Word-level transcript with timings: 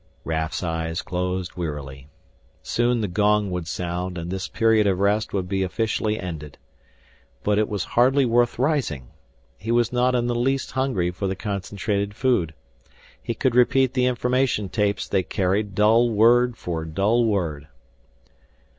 Raf's 0.23 0.63
eyes 0.63 1.03
closed 1.03 1.53
wearily. 1.53 2.07
Soon 2.63 3.01
the 3.01 3.07
gong 3.07 3.51
would 3.51 3.67
sound 3.67 4.17
and 4.17 4.31
this 4.31 4.47
period 4.47 4.87
of 4.87 4.97
rest 4.97 5.31
would 5.31 5.47
be 5.47 5.61
officially 5.61 6.19
ended. 6.19 6.57
But 7.43 7.59
it 7.59 7.69
was 7.69 7.83
hardly 7.93 8.25
worth 8.25 8.57
rising. 8.57 9.09
He 9.59 9.69
was 9.71 9.93
not 9.93 10.15
in 10.15 10.25
the 10.25 10.33
least 10.33 10.71
hungry 10.71 11.11
for 11.11 11.27
the 11.27 11.35
concentrated 11.35 12.15
food. 12.15 12.55
He 13.21 13.35
could 13.35 13.53
repeat 13.53 13.93
the 13.93 14.07
information 14.07 14.69
tapes 14.69 15.07
they 15.07 15.21
carried 15.21 15.75
dull 15.75 16.09
word 16.09 16.57
for 16.57 16.83
dull 16.83 17.23
word. 17.25 17.67